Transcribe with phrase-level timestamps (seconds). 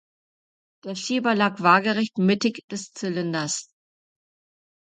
[0.83, 3.67] Der Schieber lag waagerecht mittig des Zylinders.